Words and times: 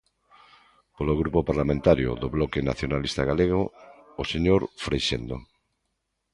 Polo 0.95 1.13
Grupo 1.21 1.39
Parlamentario 1.49 2.09
do 2.21 2.27
Bloque 2.35 2.65
Nacionalista 2.69 3.21
Galego, 3.29 3.61
o 4.21 4.23
señor 4.31 4.61
Freixendo. 4.83 5.37